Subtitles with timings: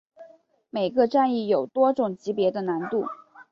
[0.71, 3.05] 每个战役有多种级别的难度。